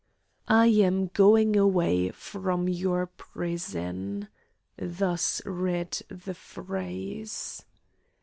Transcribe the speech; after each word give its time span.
"I 0.47 0.65
am 0.65 1.09
going 1.13 1.55
away 1.55 2.09
from 2.09 2.67
your 2.67 3.05
prison," 3.05 4.29
thus 4.75 5.43
read 5.45 5.99
the 6.09 6.33
phrase. 6.33 7.63